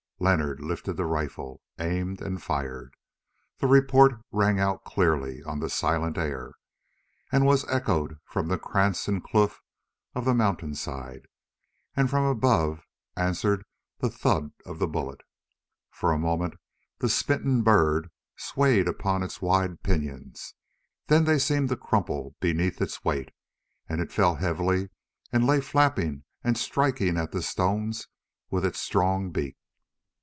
[0.23, 2.93] Leonard lifted the rifle, aimed and fired.
[3.57, 6.53] The report rang out clearly on the silent air,
[7.31, 9.63] and was echoed from krantz and kloof
[10.13, 11.25] and mountain side,
[11.95, 12.85] and from above
[13.15, 13.65] answered
[13.97, 15.21] the thud of the bullet.
[15.89, 16.53] For a moment
[16.99, 20.53] the smitten bird swayed upon its wide pinions,
[21.07, 23.31] then they seemed to crumple beneath its weight,
[23.89, 24.89] and it fell heavily
[25.33, 28.05] and lay flapping and striking at the stones
[28.51, 29.57] with its strong beak.